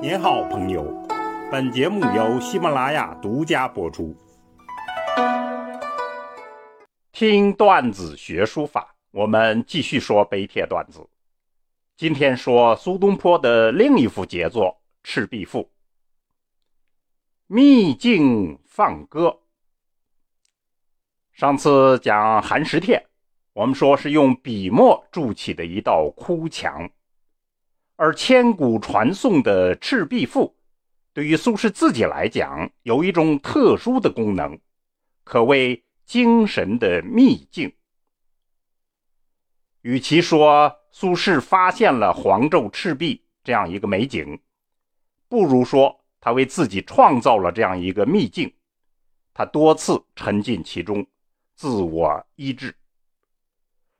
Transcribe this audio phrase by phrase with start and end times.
[0.00, 0.84] 您好，朋友。
[1.50, 4.16] 本节目由喜马拉雅独家播出。
[7.10, 11.04] 听段子学书法，我们继续说碑帖段子。
[11.96, 14.66] 今天说苏东坡的另一幅杰作
[15.02, 15.62] 《赤壁赋》。
[17.48, 19.40] 秘境放歌。
[21.32, 23.04] 上次讲寒食帖，
[23.52, 26.88] 我们说是用笔墨筑起的一道哭墙。
[27.98, 30.46] 而千古传颂的《赤壁赋》，
[31.12, 34.56] 对于苏轼自己来讲，有一种特殊的功能，
[35.24, 37.74] 可谓精神的秘境。
[39.80, 44.40] 与其说苏轼发现了黄州赤壁这样一个美景，
[45.28, 48.54] 不如说他为自己创造了这样一个秘境。
[49.34, 51.04] 他多次沉浸其中，
[51.56, 52.72] 自我医治。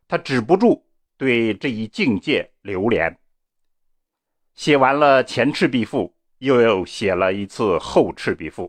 [0.06, 0.86] 他止不住
[1.16, 3.18] 对这一境界流连。
[4.58, 6.06] 写完了前《赤壁赋》，
[6.38, 8.66] 又写了一次《后赤壁赋》，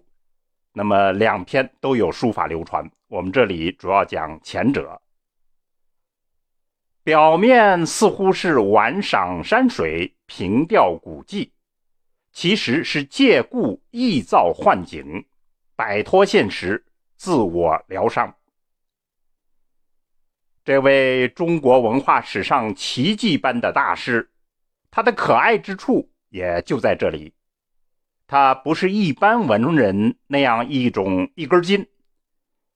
[0.72, 2.88] 那么两篇都有书法流传。
[3.08, 5.02] 我们这里主要讲前者。
[7.04, 11.52] 表面似乎是玩赏山水、凭吊古迹，
[12.32, 15.26] 其实是借故臆造幻景，
[15.76, 18.32] 摆脱现实，自我疗伤。
[20.64, 24.29] 这位中国文化史上奇迹般的大师。
[24.92, 27.34] 他的可爱之处也就在这里，
[28.28, 31.88] 他不是一般文人那样一种一根筋，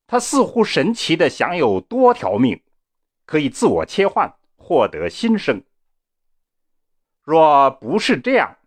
[0.08, 2.61] 他似乎神奇的享有多条命，
[3.25, 5.64] 可以自我切换，获得新生。
[7.22, 8.58] 若不是这样，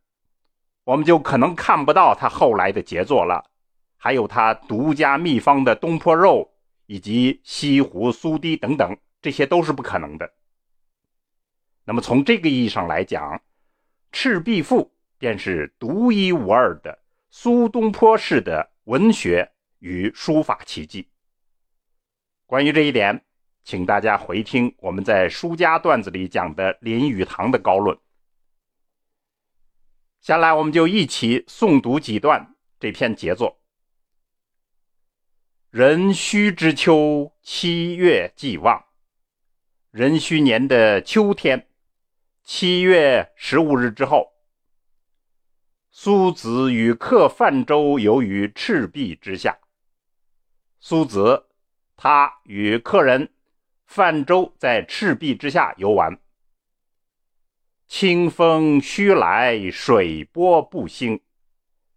[0.84, 3.44] 我们就可能看不到他后来的杰作了，
[3.96, 6.52] 还有他独家秘方的东坡肉
[6.86, 10.32] 以及西湖苏堤等等，这些都是不可能的。
[11.88, 13.32] 那么从这个意义上来讲，
[14.10, 14.82] 《赤壁赋》
[15.18, 16.98] 便是独一无二的
[17.30, 21.08] 苏东坡式的文学与书法奇迹。
[22.44, 23.24] 关于这一点，
[23.62, 27.96] 请大家回听我们在书家段子里讲的林语堂的高论。
[30.20, 33.60] 下来，我们就一起诵读几段这篇杰作：
[35.70, 38.86] 壬戌之秋，七月既望。
[39.92, 41.68] 壬戌年的秋天。
[42.48, 44.32] 七月十五日之后，
[45.90, 49.58] 苏子与客泛舟游于赤壁之下。
[50.78, 51.48] 苏子，
[51.96, 53.28] 他与客人
[53.84, 56.16] 泛舟在赤壁之下游玩。
[57.88, 61.20] 清风徐来，水波不兴。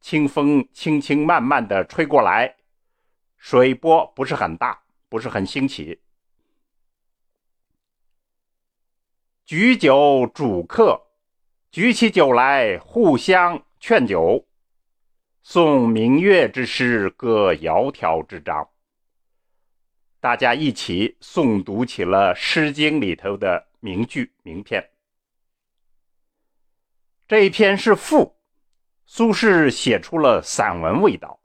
[0.02, 2.56] 清风轻轻慢慢的吹过来，
[3.38, 6.02] 水波不是很大，不是很兴起。
[9.50, 11.08] 举酒主客，
[11.72, 14.48] 举起酒来，互相劝酒，
[15.44, 18.70] 诵明月之诗，歌窈窕之章。
[20.20, 24.88] 大家一起诵读起了《诗经》里头的名句名篇。
[27.28, 28.38] 这一篇是赋，
[29.08, 31.40] 苏轼写出了散文味道，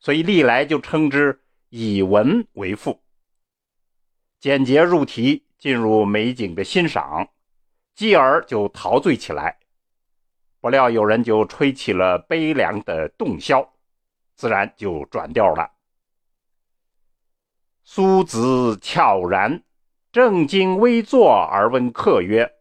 [0.00, 3.00] 所以历来就称之以文为赋，
[4.40, 5.46] 简洁入题。
[5.62, 7.28] 进入美景的欣赏，
[7.94, 9.60] 继而就陶醉起来。
[10.60, 13.68] 不料有人就吹起了悲凉的洞箫，
[14.34, 15.70] 自然就转调了。
[17.84, 19.62] 苏子悄然
[20.10, 22.54] 正襟危坐而问客曰：“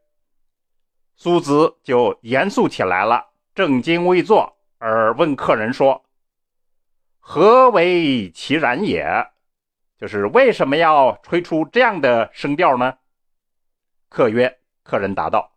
[1.17, 6.05] 苏子就严肃起来了，正襟危坐而问客人说
[7.17, 9.03] ：‘何为其然也？’”
[10.01, 12.97] 就是为什么要吹出这样的声调呢？
[14.09, 15.55] 客曰：“客人答道：‘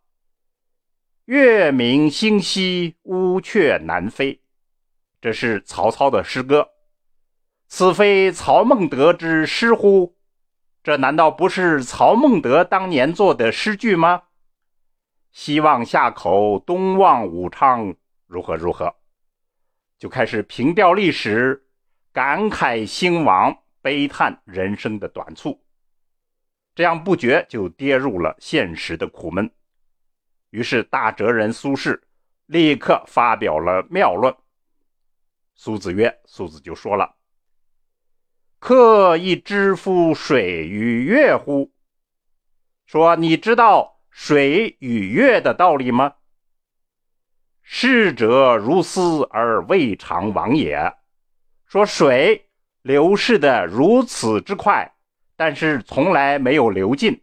[1.25, 4.43] 月明星稀，乌鹊南飞。’
[5.19, 6.69] 这是曹操的诗歌。
[7.67, 10.15] 此非曹孟德之诗乎？
[10.83, 14.25] 这难道不是曹孟德当年做的诗句吗？
[15.31, 17.95] 西望夏口，东望武昌，
[18.27, 18.93] 如何如何？
[19.97, 21.65] 就开始凭吊历史，
[22.13, 25.63] 感慨兴亡。”悲叹人生的短促，
[26.73, 29.47] 这样不觉就跌入了现实的苦闷。
[30.49, 32.01] 于是大哲人苏轼
[32.47, 34.35] 立刻发表了妙论。
[35.53, 37.15] 苏子曰：“苏子就说了，
[38.57, 41.71] 客亦知夫水与月乎？
[42.87, 46.15] 说你知道水与月的道理吗？
[47.61, 50.91] 逝者如斯而未尝往也。
[51.67, 52.41] 说水。”
[52.85, 54.93] 流逝的如此之快，
[55.35, 57.19] 但是从来没有流尽。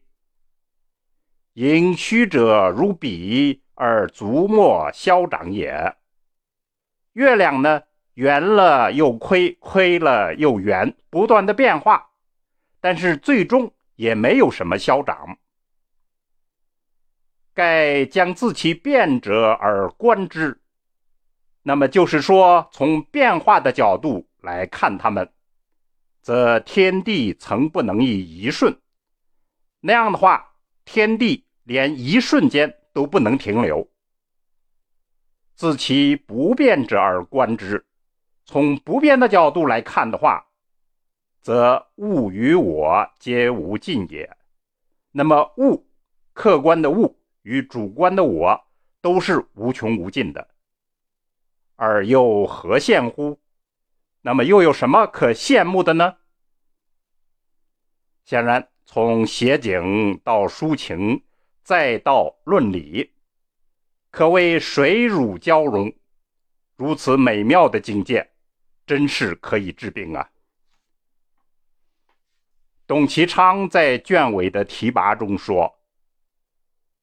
[1.52, 5.94] 盈虚者如彼而足莫消长也。
[7.12, 7.80] 月亮呢，
[8.14, 12.10] 圆了又亏，亏了又圆，不断的变化，
[12.80, 15.38] 但是最终也没有什么消长。
[17.54, 20.60] 盖将自其变者而观之，
[21.62, 25.30] 那么就是说，从变化的角度来看它们，
[26.22, 28.80] 则天地曾不能以一瞬。
[29.80, 30.54] 那样的话，
[30.84, 33.86] 天地连一瞬间都不能停留。
[35.54, 37.84] 自其不变者而观之，
[38.46, 40.46] 从不变的角度来看的话，
[41.40, 44.34] 则物与我皆无尽也。
[45.10, 45.86] 那么物，
[46.32, 47.18] 客观的物。
[47.42, 48.68] 与主观的我
[49.00, 50.46] 都是无穷无尽的，
[51.74, 53.36] 而又何限乎？
[54.22, 56.16] 那么又有什么可羡慕的呢？
[58.24, 61.24] 显然，从写景到抒情，
[61.64, 63.12] 再到论理，
[64.10, 65.92] 可谓水乳交融。
[66.76, 68.32] 如此美妙的境界，
[68.86, 70.30] 真是可以治病啊！
[72.86, 75.78] 董其昌在卷尾的题跋中说。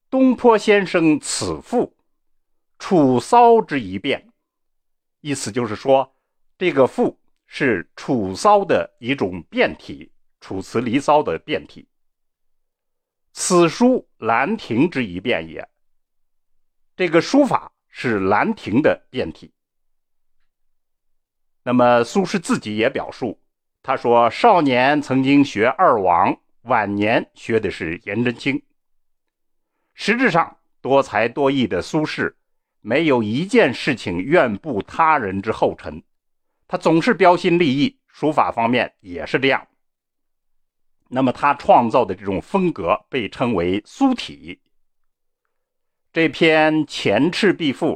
[0.08, 1.96] 东坡先生此赋，
[2.78, 4.32] 楚骚之一变，
[5.20, 6.16] 意思就是说，
[6.60, 10.12] 这个赋是楚骚的一种变体，
[10.42, 11.88] 楚辞离骚的变体。
[13.32, 15.66] 此书兰亭之一变也，
[16.94, 19.50] 这个书法是兰亭的变体。
[21.62, 23.40] 那么苏轼自己也表述，
[23.82, 28.62] 他说：“少年曾经学二王，晚年学的是颜真卿。”
[29.96, 32.34] 实质上，多才多艺的苏轼，
[32.82, 36.02] 没有一件事情愿步他人之后尘，
[36.70, 37.98] 他总是标新立异。
[38.06, 39.66] 书法方面也是这样。
[41.08, 44.60] 那么他创造的这种风格被称为苏体。
[46.12, 47.86] 这篇《前赤壁赋》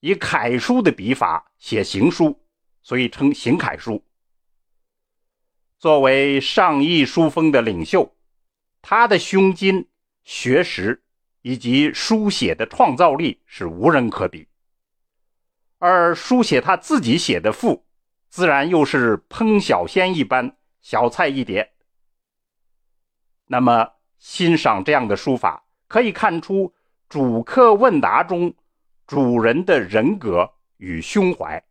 [0.00, 2.42] 以楷书的笔法写行书，
[2.82, 4.02] 所以称行楷书。
[5.78, 8.16] 作为上艺书风的领袖，
[8.80, 9.86] 他的胸襟、
[10.24, 11.04] 学识。
[11.42, 14.48] 以及书写的创造力是无人可比，
[15.78, 17.86] 而书写他自己写的赋，
[18.28, 21.72] 自然又是烹小鲜一般，小菜一碟。
[23.46, 26.74] 那么欣赏这样的书法，可以看出
[27.08, 28.54] 主客问答中
[29.06, 31.64] 主人的人格与胸怀，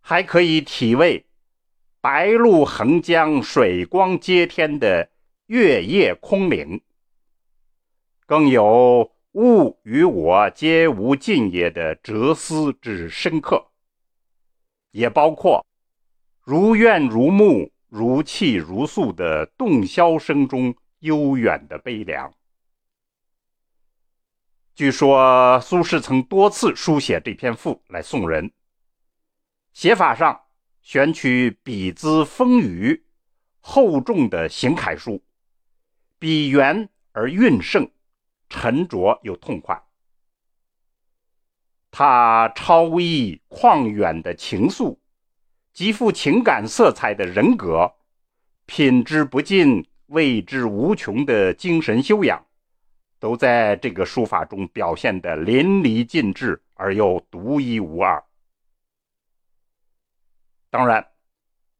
[0.00, 1.26] 还可以体味
[2.02, 5.10] “白露横江，水光接天”的
[5.46, 6.82] 月夜空灵。
[8.26, 13.67] 更有物与我皆无尽也的哲思之深刻，
[14.90, 15.64] 也包括
[16.40, 22.32] 如怨如慕、如泣如诉的洞箫声中悠远的悲凉。
[24.74, 28.52] 据说苏轼曾多次书写这篇赋来送人，
[29.72, 30.40] 写法上
[30.82, 33.02] 选取笔姿丰腴、
[33.60, 35.22] 厚重的行楷书，
[36.18, 37.90] 笔圆而韵盛。
[38.50, 39.78] 沉着又痛快，
[41.90, 44.96] 他超逸旷远的情愫，
[45.72, 47.92] 极富情感色彩的人格，
[48.66, 52.44] 品之不尽、味之无穷的精神修养，
[53.18, 58.22] 都在这个书法中表现得淋漓尽致而又独一无二。
[60.70, 61.08] 当然，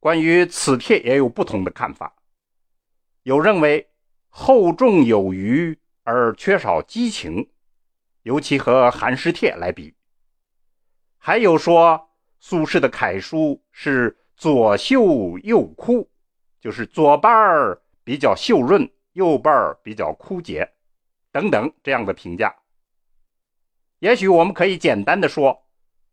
[0.01, 2.15] 关于此帖也有不同的看法，
[3.23, 3.89] 有认为
[4.29, 5.79] 厚重有余。
[6.11, 7.51] 而缺少激情，
[8.23, 9.93] 尤其和《寒食帖》来比。
[11.19, 12.11] 还有说
[12.41, 16.09] 苏轼的楷书是左秀右枯，
[16.61, 20.73] 就是左半儿比较秀润，右半儿比较枯竭，
[21.33, 22.55] 等等这样的评价。
[23.99, 25.67] 也许我们可以简单的说，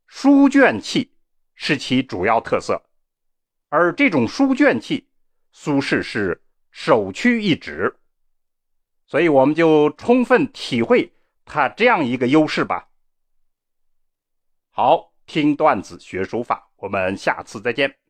[0.07, 1.15] 书卷气
[1.53, 2.81] 是其主要特色，
[3.69, 5.07] 而这种书卷气，
[5.51, 7.95] 苏轼是首屈一指。
[9.05, 11.13] 所以我们就充分体会
[11.45, 12.89] 他这样一个优势吧。
[14.77, 18.04] 好，听段子学书法，我们下次再见。